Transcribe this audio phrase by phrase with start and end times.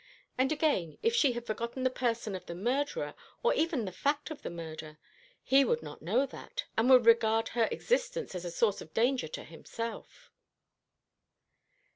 [0.35, 3.13] And again, if she had forgotten the person of the murderer,
[3.43, 4.97] or even the fact of the murder,
[5.43, 9.27] he would not know that, and would regard her existence as a source of danger
[9.27, 10.31] to himself."